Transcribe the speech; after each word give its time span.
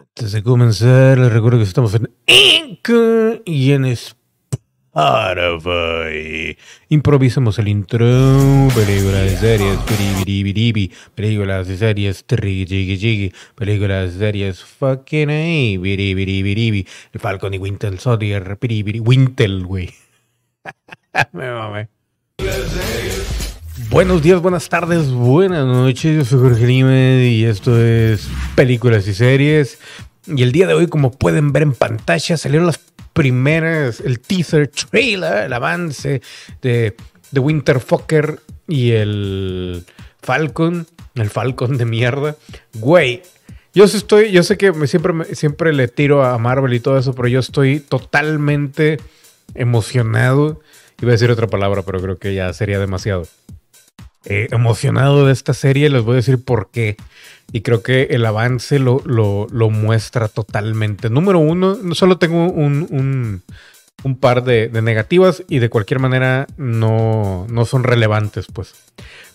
Antes 0.00 0.32
de 0.32 0.42
comenzar, 0.42 1.18
les 1.18 1.30
recuerdo 1.30 1.58
que 1.58 1.64
estamos 1.64 1.94
en 1.94 2.10
Anchor 2.26 3.42
y 3.44 3.72
en 3.72 3.84
Spotify. 3.84 4.20
Improvisamos 6.88 7.58
el 7.58 7.68
intro. 7.68 8.06
Películas 8.74 9.30
de 9.30 9.36
series. 9.36 9.78
Películas 11.14 11.68
de 11.68 11.76
series. 11.76 12.24
Películas 13.54 14.14
de 14.14 14.18
series, 14.18 14.64
fucking 14.64 15.28
ahí. 15.28 15.74
El 17.12 17.20
Falcon 17.20 17.52
y 17.52 17.58
Winter 17.58 17.98
Soldier. 17.98 18.58
Wintel, 19.04 19.66
güey. 19.66 19.90
Me 21.32 21.52
mamé. 21.52 21.88
Buenos 23.88 24.22
días, 24.22 24.42
buenas 24.42 24.68
tardes, 24.68 25.10
buenas 25.10 25.64
noches. 25.64 26.16
Yo 26.16 26.24
soy 26.24 26.40
Jorge 26.40 26.66
Lime 26.66 27.24
y 27.28 27.44
esto 27.44 27.80
es 27.80 28.28
Películas 28.54 29.06
y 29.06 29.14
Series. 29.14 29.78
Y 30.26 30.42
el 30.42 30.52
día 30.52 30.66
de 30.66 30.74
hoy, 30.74 30.86
como 30.88 31.10
pueden 31.10 31.52
ver 31.52 31.62
en 31.62 31.72
pantalla, 31.72 32.36
salieron 32.36 32.66
las 32.66 32.80
primeras, 33.12 34.00
el 34.00 34.20
teaser 34.20 34.68
trailer, 34.68 35.44
el 35.46 35.52
avance 35.52 36.20
de, 36.62 36.96
de 37.30 37.40
Winter 37.40 37.80
Fucker 37.80 38.40
y 38.68 38.90
el 38.90 39.84
Falcon, 40.20 40.86
el 41.14 41.30
Falcon 41.30 41.78
de 41.78 41.84
mierda. 41.84 42.36
Güey, 42.74 43.22
yo 43.72 43.84
estoy, 43.84 44.32
yo 44.32 44.42
sé 44.42 44.58
que 44.58 44.72
me, 44.72 44.86
siempre, 44.86 45.34
siempre 45.34 45.72
le 45.72 45.88
tiro 45.88 46.24
a 46.24 46.36
Marvel 46.38 46.74
y 46.74 46.80
todo 46.80 46.98
eso, 46.98 47.14
pero 47.14 47.28
yo 47.28 47.40
estoy 47.40 47.80
totalmente 47.80 48.98
emocionado. 49.54 50.60
Iba 51.00 51.10
a 51.10 51.12
decir 51.12 51.30
otra 51.30 51.46
palabra, 51.46 51.82
pero 51.82 52.00
creo 52.00 52.18
que 52.18 52.34
ya 52.34 52.52
sería 52.52 52.78
demasiado 52.78 53.26
eh, 54.26 54.48
emocionado 54.50 55.26
de 55.26 55.32
esta 55.32 55.54
serie, 55.54 55.88
les 55.88 56.02
voy 56.02 56.14
a 56.14 56.16
decir 56.16 56.42
por 56.44 56.70
qué. 56.70 56.96
Y 57.52 57.62
creo 57.62 57.82
que 57.82 58.08
el 58.10 58.26
avance 58.26 58.78
lo, 58.78 59.02
lo, 59.06 59.70
muestra 59.70 60.28
totalmente. 60.28 61.10
Número 61.10 61.38
uno, 61.38 61.78
no 61.82 61.94
solo 61.94 62.18
tengo 62.18 62.50
un, 62.50 63.42
un, 64.04 64.16
par 64.16 64.44
de, 64.44 64.68
negativas 64.82 65.42
y 65.48 65.58
de 65.58 65.68
cualquier 65.68 66.00
manera 66.00 66.46
no, 66.56 67.46
no 67.50 67.64
son 67.64 67.82
relevantes, 67.82 68.46
pues. 68.52 68.74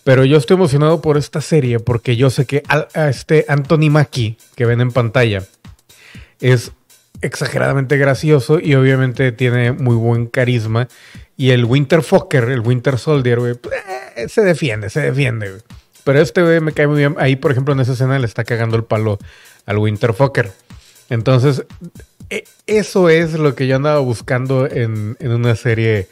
Pero 0.04 0.24
yo 0.24 0.38
estoy 0.38 0.54
emocionado 0.54 1.02
por 1.02 1.18
esta 1.18 1.40
serie 1.40 1.80
porque 1.80 2.16
yo 2.16 2.30
sé 2.30 2.46
que 2.46 2.62
este 2.94 3.44
Anthony 3.48 3.90
Mackie 3.90 4.38
que 4.54 4.64
ven 4.64 4.80
en 4.80 4.92
pantalla 4.92 5.42
es 6.40 6.72
exageradamente 7.22 7.96
gracioso 7.96 8.60
y 8.60 8.74
obviamente 8.74 9.32
tiene 9.32 9.72
muy 9.72 9.96
buen 9.96 10.26
carisma. 10.26 10.88
Y 11.36 11.50
el 11.50 11.64
Winter 11.64 12.02
Fucker, 12.02 12.44
el 12.44 12.60
Winter 12.60 12.98
Soldier, 12.98 13.40
güey, 13.40 13.54
pues, 13.54 13.74
se 14.28 14.42
defiende, 14.42 14.90
se 14.90 15.00
defiende. 15.00 15.58
Pero 16.04 16.20
este 16.20 16.42
güey 16.42 16.60
me 16.60 16.72
cae 16.72 16.86
muy 16.86 16.98
bien. 16.98 17.16
Ahí, 17.18 17.36
por 17.36 17.50
ejemplo, 17.50 17.74
en 17.74 17.80
esa 17.80 17.92
escena 17.92 18.18
le 18.18 18.26
está 18.26 18.44
cagando 18.44 18.76
el 18.76 18.84
palo 18.84 19.18
al 19.66 19.78
Winter 19.78 20.12
Fucker. 20.14 20.52
Entonces, 21.10 21.64
e- 22.30 22.44
eso 22.66 23.08
es 23.08 23.32
lo 23.34 23.54
que 23.54 23.66
yo 23.66 23.76
andaba 23.76 23.98
buscando 24.00 24.66
en, 24.66 25.16
en 25.20 25.30
una 25.32 25.56
serie 25.56 26.08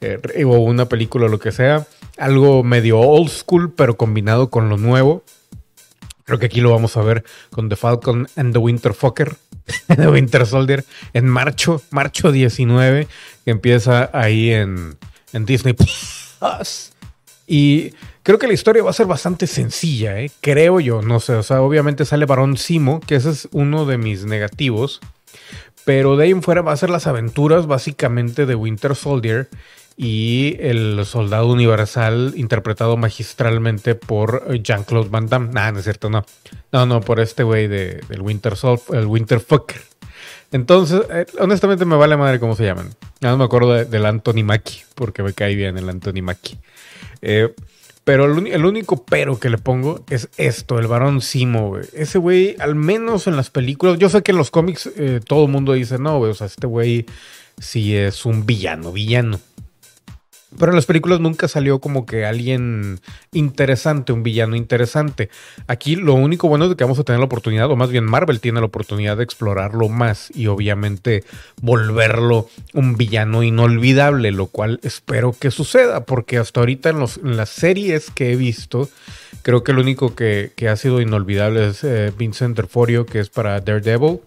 eh, 0.00 0.18
o 0.44 0.58
una 0.58 0.88
película 0.88 1.26
o 1.26 1.28
lo 1.28 1.38
que 1.38 1.52
sea. 1.52 1.86
Algo 2.16 2.64
medio 2.64 2.98
old 2.98 3.30
school, 3.30 3.72
pero 3.72 3.96
combinado 3.96 4.50
con 4.50 4.68
lo 4.68 4.76
nuevo. 4.76 5.22
Creo 6.24 6.38
que 6.38 6.46
aquí 6.46 6.60
lo 6.60 6.70
vamos 6.72 6.96
a 6.96 7.02
ver 7.02 7.24
con 7.50 7.68
The 7.68 7.76
Falcon 7.76 8.28
and 8.36 8.52
the 8.52 8.58
Winter 8.58 8.92
Fucker, 8.92 9.36
The 9.86 10.08
Winter 10.08 10.46
Soldier, 10.46 10.84
en 11.14 11.26
marcho, 11.26 11.80
marcho 11.90 12.32
19, 12.32 13.06
que 13.44 13.50
empieza 13.50 14.10
ahí 14.12 14.50
en, 14.50 14.96
en 15.32 15.46
Disney 15.46 15.72
Plus. 15.74 16.92
Y 17.50 17.94
creo 18.22 18.38
que 18.38 18.46
la 18.46 18.52
historia 18.52 18.84
va 18.84 18.90
a 18.90 18.92
ser 18.92 19.06
bastante 19.06 19.46
sencilla, 19.46 20.20
¿eh? 20.20 20.30
creo 20.42 20.80
yo, 20.80 21.00
no 21.00 21.18
sé, 21.18 21.32
o 21.32 21.42
sea, 21.42 21.62
obviamente 21.62 22.04
sale 22.04 22.26
Barón 22.26 22.58
Simo, 22.58 23.00
que 23.00 23.14
ese 23.14 23.30
es 23.30 23.48
uno 23.52 23.86
de 23.86 23.96
mis 23.96 24.26
negativos, 24.26 25.00
pero 25.86 26.18
de 26.18 26.24
ahí 26.24 26.30
en 26.30 26.42
fuera 26.42 26.60
va 26.60 26.72
a 26.72 26.76
ser 26.76 26.90
las 26.90 27.06
aventuras 27.06 27.66
básicamente 27.66 28.44
de 28.44 28.54
Winter 28.54 28.94
Soldier 28.94 29.48
y 29.96 30.56
el 30.60 31.06
soldado 31.06 31.48
universal 31.48 32.34
interpretado 32.36 32.98
magistralmente 32.98 33.94
por 33.94 34.62
Jean-Claude 34.62 35.08
Van 35.08 35.26
Damme. 35.26 35.48
Nah, 35.54 35.72
no 35.72 35.78
es 35.78 35.84
cierto, 35.84 36.10
no. 36.10 36.26
No, 36.70 36.84
no, 36.84 37.00
por 37.00 37.20
este 37.20 37.42
güey 37.44 37.66
de, 37.66 38.02
del 38.10 38.20
Winter 38.20 38.56
Sol, 38.56 38.78
el 38.92 39.06
Winter 39.06 39.40
Fucker. 39.40 39.80
Entonces, 40.52 41.02
eh, 41.10 41.26
honestamente 41.40 41.84
me 41.84 41.96
vale 41.96 42.16
madre 42.16 42.40
cómo 42.40 42.56
se 42.56 42.64
llaman. 42.64 42.88
Nada 43.20 43.34
más 43.34 43.38
me 43.38 43.44
acuerdo 43.44 43.72
de- 43.74 43.84
del 43.84 44.06
Anthony 44.06 44.42
Mackie, 44.44 44.80
porque 44.94 45.22
me 45.22 45.32
cae 45.34 45.54
bien 45.54 45.76
el 45.76 45.88
Anthony 45.88 46.22
Mackie. 46.22 46.58
Eh, 47.20 47.52
pero 48.04 48.24
el 48.24 48.64
único 48.64 49.04
pero 49.04 49.38
que 49.38 49.50
le 49.50 49.58
pongo 49.58 50.02
es 50.08 50.30
esto, 50.38 50.78
el 50.78 50.86
varón 50.86 51.20
Simo, 51.20 51.68
güey. 51.68 51.84
Ese 51.92 52.16
güey, 52.16 52.56
al 52.58 52.74
menos 52.74 53.26
en 53.26 53.36
las 53.36 53.50
películas, 53.50 53.98
yo 53.98 54.08
sé 54.08 54.22
que 54.22 54.30
en 54.30 54.38
los 54.38 54.50
cómics 54.50 54.88
eh, 54.96 55.20
todo 55.26 55.44
el 55.44 55.50
mundo 55.52 55.74
dice, 55.74 55.98
no, 55.98 56.16
güey, 56.18 56.30
o 56.30 56.34
sea, 56.34 56.46
este 56.46 56.66
güey 56.66 57.04
sí 57.58 57.94
es 57.94 58.24
un 58.24 58.46
villano, 58.46 58.92
villano. 58.92 59.40
Pero 60.58 60.72
en 60.72 60.76
las 60.76 60.86
películas 60.86 61.20
nunca 61.20 61.46
salió 61.48 61.78
como 61.78 62.04
que 62.04 62.24
alguien 62.26 63.00
interesante, 63.32 64.12
un 64.12 64.22
villano 64.22 64.56
interesante. 64.56 65.28
Aquí 65.66 65.96
lo 65.96 66.14
único 66.14 66.48
bueno 66.48 66.64
es 66.66 66.74
que 66.74 66.84
vamos 66.84 66.98
a 66.98 67.04
tener 67.04 67.18
la 67.20 67.26
oportunidad, 67.26 67.70
o 67.70 67.76
más 67.76 67.90
bien 67.90 68.04
Marvel 68.04 68.40
tiene 68.40 68.60
la 68.60 68.66
oportunidad 68.66 69.16
de 69.16 69.24
explorarlo 69.24 69.88
más 69.88 70.30
y 70.34 70.46
obviamente 70.48 71.22
volverlo 71.62 72.48
un 72.74 72.96
villano 72.96 73.42
inolvidable, 73.42 74.32
lo 74.32 74.46
cual 74.46 74.80
espero 74.82 75.34
que 75.38 75.50
suceda, 75.50 76.04
porque 76.04 76.38
hasta 76.38 76.60
ahorita 76.60 76.90
en, 76.90 76.98
los- 76.98 77.18
en 77.18 77.36
las 77.36 77.50
series 77.50 78.10
que 78.10 78.32
he 78.32 78.36
visto, 78.36 78.88
creo 79.42 79.62
que 79.62 79.72
el 79.72 79.78
único 79.78 80.14
que, 80.14 80.52
ha 80.68 80.76
sido 80.76 81.00
inolvidable 81.00 81.68
es 81.68 81.84
eh, 81.84 82.12
Vincent 82.16 82.56
D'Onofrio, 82.56 83.06
que 83.06 83.20
es 83.20 83.28
para 83.30 83.60
Daredevil, 83.60 84.20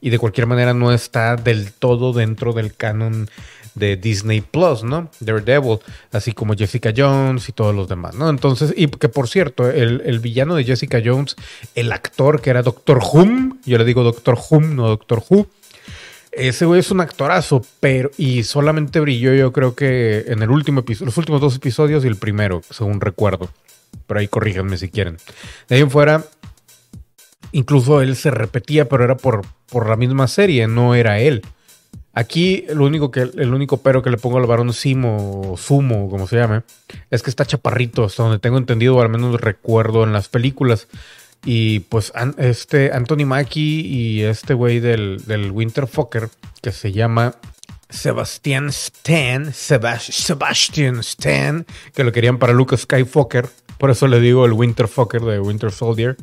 y 0.00 0.10
de 0.10 0.18
cualquier 0.18 0.46
manera 0.46 0.74
no 0.74 0.92
está 0.92 1.36
del 1.36 1.72
todo 1.72 2.12
dentro 2.12 2.52
del 2.52 2.74
canon 2.74 3.28
de 3.74 3.96
Disney 3.96 4.40
Plus, 4.40 4.82
¿no? 4.82 5.10
Daredevil, 5.20 5.78
así 6.12 6.32
como 6.32 6.54
Jessica 6.54 6.92
Jones 6.96 7.48
y 7.48 7.52
todos 7.52 7.74
los 7.74 7.88
demás, 7.88 8.14
¿no? 8.14 8.28
Entonces, 8.28 8.74
y 8.76 8.88
que 8.88 9.08
por 9.08 9.28
cierto, 9.28 9.70
el, 9.70 10.02
el 10.04 10.18
villano 10.18 10.54
de 10.54 10.64
Jessica 10.64 11.00
Jones, 11.04 11.36
el 11.74 11.92
actor 11.92 12.40
que 12.40 12.50
era 12.50 12.62
Doctor 12.62 12.98
Whom, 12.98 13.58
yo 13.64 13.78
le 13.78 13.84
digo 13.84 14.02
Doctor 14.02 14.38
Whom, 14.50 14.74
no 14.74 14.88
Doctor 14.88 15.22
Who, 15.28 15.46
ese 16.32 16.66
güey 16.66 16.80
es 16.80 16.90
un 16.90 17.00
actorazo, 17.00 17.64
pero 17.80 18.10
y 18.16 18.44
solamente 18.44 19.00
brilló 19.00 19.34
yo 19.34 19.52
creo 19.52 19.74
que 19.74 20.24
en 20.28 20.42
el 20.42 20.50
último 20.50 20.80
episodio, 20.80 21.06
los 21.06 21.16
últimos 21.16 21.40
dos 21.40 21.56
episodios 21.56 22.04
y 22.04 22.08
el 22.08 22.16
primero, 22.16 22.62
según 22.70 23.00
recuerdo. 23.00 23.48
Pero 24.06 24.20
ahí 24.20 24.28
corríjanme 24.28 24.76
si 24.76 24.88
quieren. 24.88 25.16
De 25.68 25.76
ahí 25.76 25.82
en 25.82 25.90
fuera, 25.90 26.24
incluso 27.52 28.00
él 28.00 28.16
se 28.16 28.30
repetía, 28.30 28.88
pero 28.88 29.04
era 29.04 29.16
por, 29.16 29.42
por 29.70 29.88
la 29.88 29.96
misma 29.96 30.28
serie, 30.28 30.66
no 30.66 30.94
era 30.94 31.20
él. 31.20 31.42
Aquí 32.14 32.64
el 32.68 32.80
único, 32.80 33.10
que, 33.12 33.20
el 33.20 33.54
único 33.54 33.76
pero 33.76 34.02
que 34.02 34.10
le 34.10 34.16
pongo 34.16 34.38
al 34.38 34.46
varón 34.46 34.72
Simo 34.72 35.52
o 35.52 35.56
Sumo, 35.56 36.10
como 36.10 36.26
se 36.26 36.36
llame, 36.36 36.62
es 37.10 37.22
que 37.22 37.30
está 37.30 37.44
chaparrito, 37.44 38.04
hasta 38.04 38.24
donde 38.24 38.40
tengo 38.40 38.58
entendido, 38.58 38.96
o 38.96 39.02
al 39.02 39.08
menos 39.08 39.40
recuerdo 39.40 40.02
en 40.02 40.12
las 40.12 40.28
películas. 40.28 40.88
Y 41.44 41.80
pues 41.80 42.12
este 42.38 42.90
Anthony 42.92 43.24
Mackie 43.24 43.86
y 43.86 44.22
este 44.22 44.54
güey 44.54 44.80
del, 44.80 45.22
del 45.26 45.52
Winter 45.52 45.86
Fucker, 45.86 46.28
que 46.60 46.72
se 46.72 46.90
llama 46.90 47.36
Sebastian 47.88 48.68
Stan, 48.70 49.52
Sebas- 49.52 50.10
Sebastian 50.10 50.98
Stan, 50.98 51.64
que 51.94 52.02
lo 52.02 52.10
querían 52.10 52.38
para 52.38 52.52
Luke 52.52 52.76
Skywalker, 52.76 53.48
por 53.78 53.90
eso 53.90 54.08
le 54.08 54.18
digo 54.18 54.44
el 54.44 54.52
Winter 54.54 54.88
Fucker 54.88 55.22
de 55.22 55.38
Winter 55.38 55.70
Soldier. 55.70 56.16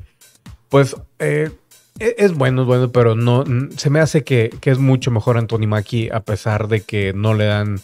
Pues 0.69 0.95
eh, 1.19 1.51
e- 1.99 2.15
es 2.17 2.33
bueno, 2.33 2.61
es 2.63 2.67
bueno, 2.67 2.91
pero 2.91 3.15
no 3.15 3.43
se 3.77 3.89
me 3.89 3.99
hace 3.99 4.23
que, 4.23 4.49
que 4.61 4.71
es 4.71 4.77
mucho 4.79 5.11
mejor 5.11 5.37
Anthony 5.37 5.67
Mackie 5.67 6.09
a 6.11 6.21
pesar 6.21 6.67
de 6.67 6.81
que 6.81 7.13
no 7.13 7.33
le 7.33 7.45
dan 7.45 7.79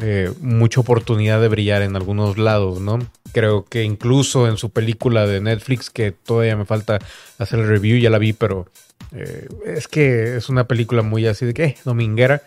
eh, 0.00 0.32
mucha 0.40 0.80
oportunidad 0.80 1.40
de 1.40 1.48
brillar 1.48 1.82
en 1.82 1.96
algunos 1.96 2.38
lados, 2.38 2.80
¿no? 2.80 2.98
Creo 3.32 3.64
que 3.64 3.82
incluso 3.84 4.48
en 4.48 4.56
su 4.56 4.70
película 4.70 5.26
de 5.26 5.40
Netflix, 5.40 5.90
que 5.90 6.12
todavía 6.12 6.56
me 6.56 6.64
falta 6.64 6.98
hacer 7.38 7.60
el 7.60 7.68
review, 7.68 7.98
ya 7.98 8.10
la 8.10 8.18
vi, 8.18 8.32
pero 8.32 8.66
eh, 9.12 9.48
es 9.66 9.88
que 9.88 10.36
es 10.36 10.48
una 10.48 10.64
película 10.66 11.02
muy 11.02 11.26
así 11.26 11.44
de 11.46 11.54
que 11.54 11.64
eh, 11.64 11.76
dominguera. 11.84 12.42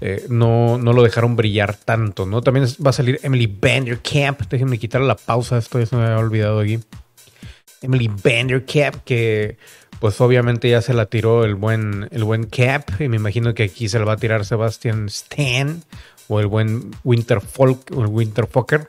eh, 0.00 0.26
no, 0.28 0.78
no 0.78 0.92
lo 0.92 1.02
dejaron 1.02 1.36
brillar 1.36 1.74
tanto, 1.74 2.26
¿no? 2.26 2.42
También 2.42 2.66
va 2.84 2.90
a 2.90 2.92
salir 2.92 3.18
Emily 3.22 3.46
Vanderkamp. 3.46 4.42
Déjenme 4.50 4.78
quitar 4.78 5.00
la 5.00 5.16
pausa, 5.16 5.58
esto 5.58 5.78
ya 5.80 5.86
se 5.86 5.96
me 5.96 6.04
había 6.04 6.18
olvidado 6.18 6.60
aquí. 6.60 6.78
Emily 7.82 8.08
Vanderkamp, 8.08 9.04
que 9.04 9.56
pues 10.00 10.20
obviamente 10.20 10.68
ya 10.68 10.82
se 10.82 10.94
la 10.94 11.06
tiró 11.06 11.44
el 11.44 11.54
buen, 11.54 12.08
el 12.10 12.24
buen 12.24 12.44
Cap, 12.44 13.00
y 13.00 13.08
me 13.08 13.16
imagino 13.16 13.54
que 13.54 13.64
aquí 13.64 13.88
se 13.88 13.98
la 13.98 14.04
va 14.04 14.14
a 14.14 14.16
tirar 14.18 14.44
Sebastian 14.44 15.06
Stan, 15.06 15.82
o 16.28 16.40
el 16.40 16.46
buen 16.46 16.90
Winter 17.04 17.40
Folk, 17.40 17.92
o 17.96 18.02
el 18.02 18.08
Winter 18.08 18.46
Fucker. 18.46 18.88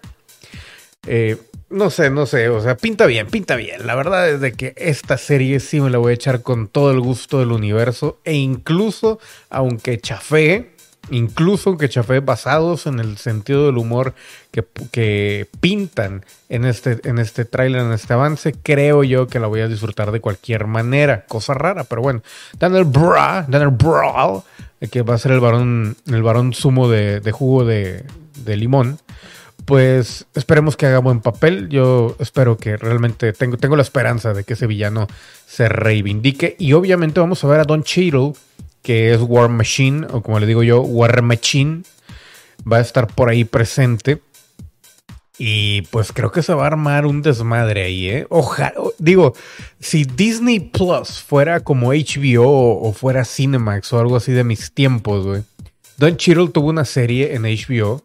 Eh, 1.05 1.37
no 1.69 1.89
sé, 1.89 2.09
no 2.09 2.25
sé, 2.25 2.49
o 2.49 2.61
sea, 2.61 2.77
pinta 2.77 3.05
bien, 3.05 3.27
pinta 3.27 3.55
bien. 3.55 3.85
La 3.85 3.95
verdad 3.95 4.29
es 4.29 4.39
de 4.41 4.53
que 4.53 4.73
esta 4.77 5.17
serie 5.17 5.59
sí 5.59 5.79
me 5.81 5.89
la 5.89 5.97
voy 5.97 6.11
a 6.11 6.15
echar 6.15 6.41
con 6.41 6.67
todo 6.67 6.91
el 6.91 6.99
gusto 6.99 7.39
del 7.39 7.51
universo, 7.51 8.19
e 8.23 8.33
incluso, 8.33 9.19
aunque 9.49 9.99
chafee, 9.99 10.76
incluso 11.11 11.77
que 11.77 11.89
chafé 11.89 12.19
basados 12.19 12.87
en 12.87 12.99
el 12.99 13.17
sentido 13.17 13.65
del 13.65 13.77
humor 13.77 14.13
que, 14.51 14.65
que 14.91 15.47
pintan 15.59 16.25
en 16.49 16.65
este, 16.65 16.99
en 17.03 17.19
este 17.19 17.45
tráiler, 17.45 17.81
en 17.81 17.91
este 17.91 18.13
avance, 18.13 18.53
creo 18.61 19.03
yo 19.03 19.27
que 19.27 19.39
la 19.39 19.47
voy 19.47 19.61
a 19.61 19.67
disfrutar 19.67 20.11
de 20.11 20.19
cualquier 20.19 20.67
manera. 20.67 21.25
Cosa 21.25 21.53
rara, 21.53 21.83
pero 21.83 22.01
bueno. 22.01 22.21
Daniel 22.59 22.85
Bra, 22.85 23.45
Daniel 23.47 23.71
Brawl, 23.71 24.43
que 24.91 25.01
va 25.01 25.15
a 25.15 25.17
ser 25.17 25.31
el 25.31 25.39
varón, 25.39 25.97
el 26.07 26.23
varón 26.23 26.53
sumo 26.53 26.89
de, 26.89 27.19
de 27.19 27.31
jugo 27.31 27.65
de, 27.65 28.03
de 28.43 28.57
limón 28.57 28.99
pues 29.67 30.25
esperemos 30.33 30.77
que 30.77 30.85
haga 30.85 30.99
buen 30.99 31.19
papel. 31.19 31.67
Yo 31.67 32.15
espero 32.19 32.57
que 32.57 32.77
realmente 32.77 33.33
tengo, 33.33 33.57
tengo 33.57 33.75
la 33.75 33.81
esperanza 33.81 34.33
de 34.33 34.45
que 34.45 34.53
ese 34.53 34.65
villano 34.65 35.07
se 35.45 35.67
reivindique. 35.67 36.55
Y 36.57 36.71
obviamente 36.71 37.19
vamos 37.19 37.43
a 37.43 37.47
ver 37.47 37.59
a 37.59 37.65
Don 37.65 37.83
Cheadle, 37.83 38.31
que 38.87 39.13
es 39.13 39.19
War 39.19 39.49
Machine, 39.49 40.07
o 40.11 40.21
como 40.21 40.39
le 40.39 40.45
digo 40.45 40.63
yo, 40.63 40.79
War 40.79 41.21
Machine. 41.21 41.81
Va 42.65 42.77
a 42.77 42.79
estar 42.79 43.05
por 43.05 43.27
ahí 43.27 43.43
presente. 43.43 44.21
Y 45.37 45.81
pues 45.91 46.13
creo 46.13 46.31
que 46.31 46.41
se 46.41 46.53
va 46.53 46.63
a 46.63 46.67
armar 46.67 47.05
un 47.05 47.21
desmadre 47.21 47.83
ahí, 47.83 48.09
¿eh? 48.09 48.27
Ojalá, 48.29 48.73
digo, 48.97 49.33
si 49.81 50.05
Disney 50.05 50.61
Plus 50.61 51.21
fuera 51.21 51.59
como 51.59 51.89
HBO 51.89 52.79
o 52.79 52.93
fuera 52.93 53.25
Cinemax 53.25 53.91
o 53.91 53.99
algo 53.99 54.15
así 54.15 54.31
de 54.31 54.45
mis 54.45 54.71
tiempos, 54.71 55.25
güey. 55.25 55.43
Don 55.97 56.15
Cheadle 56.15 56.47
tuvo 56.47 56.69
una 56.69 56.85
serie 56.85 57.35
en 57.35 57.41
HBO 57.41 58.03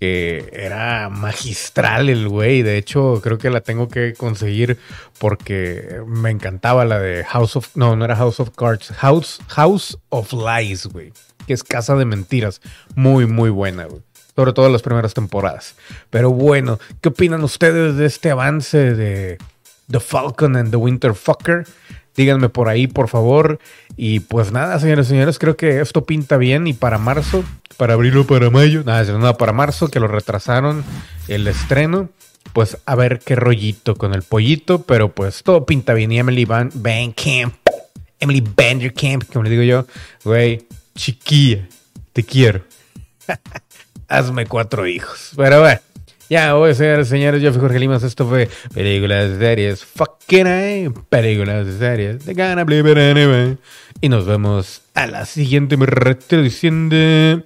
que 0.00 0.50
era 0.52 1.08
magistral 1.08 2.08
el 2.08 2.28
güey. 2.28 2.62
De 2.62 2.76
hecho, 2.76 3.20
creo 3.22 3.38
que 3.38 3.50
la 3.50 3.60
tengo 3.60 3.88
que 3.88 4.14
conseguir 4.14 4.78
porque 5.18 6.00
me 6.06 6.30
encantaba 6.30 6.84
la 6.84 6.98
de 6.98 7.24
House 7.24 7.56
of... 7.56 7.76
No, 7.76 7.96
no 7.96 8.04
era 8.04 8.16
House 8.16 8.40
of 8.40 8.50
Cards. 8.56 8.92
House, 8.98 9.40
House 9.48 9.98
of 10.08 10.32
Lies, 10.32 10.86
güey. 10.86 11.12
Que 11.46 11.54
es 11.54 11.64
Casa 11.64 11.96
de 11.96 12.04
Mentiras. 12.04 12.60
Muy, 12.94 13.26
muy 13.26 13.50
buena, 13.50 13.84
güey. 13.86 14.02
Sobre 14.36 14.52
todo 14.52 14.68
las 14.68 14.82
primeras 14.82 15.14
temporadas. 15.14 15.74
Pero 16.10 16.30
bueno, 16.30 16.78
¿qué 17.00 17.08
opinan 17.08 17.42
ustedes 17.42 17.96
de 17.96 18.06
este 18.06 18.30
avance 18.30 18.94
de 18.94 19.38
The 19.90 19.98
Falcon 19.98 20.56
and 20.56 20.70
the 20.70 20.76
Winter 20.76 21.14
Fucker? 21.14 21.66
Díganme 22.14 22.48
por 22.48 22.68
ahí, 22.68 22.86
por 22.86 23.08
favor. 23.08 23.58
Y 23.96 24.20
pues 24.20 24.52
nada, 24.52 24.78
señores 24.78 25.06
y 25.06 25.10
señores, 25.10 25.38
creo 25.38 25.56
que 25.56 25.80
esto 25.80 26.04
pinta 26.04 26.36
bien. 26.36 26.68
Y 26.68 26.72
para 26.72 26.98
marzo, 26.98 27.44
para 27.78 27.94
abril 27.94 28.18
o 28.18 28.26
para 28.26 28.50
mayo, 28.50 28.82
nada, 28.84 29.10
nada, 29.16 29.38
para 29.38 29.52
marzo, 29.52 29.88
que 29.88 30.00
lo 30.00 30.08
retrasaron 30.08 30.84
el 31.28 31.46
estreno. 31.46 32.10
Pues 32.52 32.76
a 32.84 32.94
ver 32.96 33.20
qué 33.20 33.36
rollito 33.36 33.94
con 33.94 34.14
el 34.14 34.22
pollito. 34.22 34.82
Pero 34.82 35.14
pues 35.14 35.42
todo 35.44 35.64
pinta 35.64 35.94
bien. 35.94 36.10
Y 36.10 36.18
Emily 36.18 36.44
Van, 36.44 36.70
Van 36.74 37.12
Camp, 37.12 37.54
Emily 38.18 38.42
Camp, 38.90 39.24
como 39.32 39.44
le 39.44 39.50
digo 39.50 39.62
yo, 39.62 39.86
güey, 40.24 40.66
chiquilla, 40.96 41.68
te 42.12 42.24
quiero. 42.24 42.64
Hazme 44.08 44.46
cuatro 44.46 44.86
hijos. 44.86 45.32
Pero 45.36 45.60
bueno. 45.60 45.80
Ya, 46.30 46.52
voy 46.52 46.72
a 46.72 46.74
ser, 46.74 47.06
señores, 47.06 47.40
yo 47.40 47.50
fui 47.52 47.60
Jorge 47.62 47.78
Limas, 47.78 48.02
esto 48.02 48.28
fue 48.28 48.50
Películas 48.74 49.30
de 49.30 49.38
Series, 49.38 49.82
fucking 49.82 50.46
A, 50.46 50.92
Películas 51.08 51.64
de 51.64 51.78
Series, 51.78 52.26
de 52.26 52.34
Gana. 52.34 52.66
Y 54.02 54.08
nos 54.10 54.26
vemos 54.26 54.82
a 54.94 55.06
la 55.06 55.24
siguiente 55.24 55.76
retransmisión 55.76 56.90
de... 56.90 57.44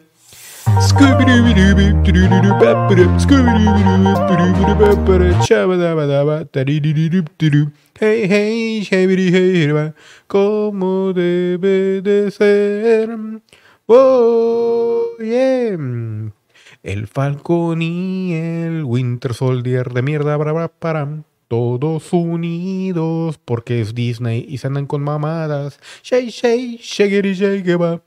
Hey, 8.00 8.26
hey, 8.28 8.86
hey, 8.90 9.92
como 10.26 11.12
debe 11.12 12.00
de 12.02 12.30
ser. 12.30 13.10
Oh, 13.86 15.04
yeah. 15.18 15.78
El 16.82 17.06
Falcon 17.06 17.80
y 17.82 18.34
el 18.34 18.84
Winter 18.84 19.34
Soldier 19.34 19.92
de 19.92 20.02
mierda, 20.02 20.36
para, 20.38 20.68
para, 20.68 21.24
todos 21.52 22.14
unidos 22.14 23.38
porque 23.44 23.82
es 23.82 23.94
Disney 23.94 24.46
y 24.48 24.56
se 24.56 24.68
andan 24.68 24.86
con 24.86 25.02
mamadas. 25.02 25.78
Shay, 26.02 26.30
shay, 26.30 26.78
shaggy, 26.80 27.34
shaggy, 27.34 27.74
va. 27.74 28.02